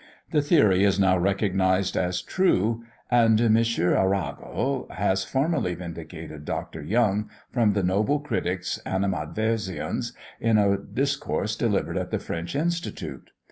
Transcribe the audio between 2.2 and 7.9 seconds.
true; and M. Arago has formally vindicated Dr. Young from the